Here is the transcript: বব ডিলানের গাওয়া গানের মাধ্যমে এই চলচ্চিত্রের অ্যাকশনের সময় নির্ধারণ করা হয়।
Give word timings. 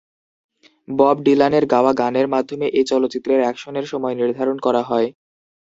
বব 0.87 1.17
ডিলানের 1.23 1.65
গাওয়া 1.65 1.93
গানের 1.93 2.27
মাধ্যমে 2.27 2.67
এই 2.69 2.85
চলচ্চিত্রের 2.85 3.39
অ্যাকশনের 3.43 3.85
সময় 3.85 4.15
নির্ধারণ 4.15 4.57
করা 4.59 4.81
হয়। 4.83 5.07